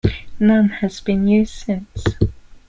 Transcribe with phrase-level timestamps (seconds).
[0.39, 2.03] None have been used since.